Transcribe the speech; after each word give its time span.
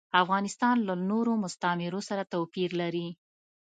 افغانستان 0.23 0.75
له 0.87 0.93
نورو 1.09 1.33
مستعمرو 1.43 1.99
سره 2.09 2.23
توپیر 2.33 2.69
لري. 2.81 3.07